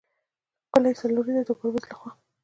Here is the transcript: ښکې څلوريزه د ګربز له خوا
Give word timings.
ښکې 0.71 0.91
څلوريزه 0.99 1.41
د 1.47 1.49
ګربز 1.59 1.83
له 1.89 1.95
خوا 1.99 2.09